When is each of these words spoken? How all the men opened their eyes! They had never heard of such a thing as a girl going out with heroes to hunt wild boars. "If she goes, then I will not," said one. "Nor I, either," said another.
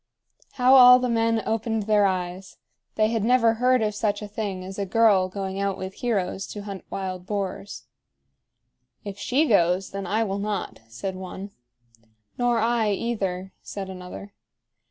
How 0.53 0.73
all 0.73 0.97
the 0.97 1.07
men 1.09 1.43
opened 1.45 1.83
their 1.83 2.07
eyes! 2.07 2.57
They 2.95 3.09
had 3.09 3.23
never 3.23 3.53
heard 3.53 3.83
of 3.83 3.93
such 3.93 4.23
a 4.23 4.27
thing 4.27 4.63
as 4.63 4.79
a 4.79 4.85
girl 4.87 5.29
going 5.29 5.59
out 5.59 5.77
with 5.77 5.93
heroes 5.93 6.47
to 6.47 6.63
hunt 6.63 6.83
wild 6.89 7.27
boars. 7.27 7.85
"If 9.05 9.19
she 9.19 9.45
goes, 9.47 9.91
then 9.91 10.07
I 10.07 10.23
will 10.23 10.39
not," 10.39 10.79
said 10.87 11.15
one. 11.15 11.51
"Nor 12.35 12.57
I, 12.57 12.89
either," 12.89 13.53
said 13.61 13.91
another. 13.91 14.33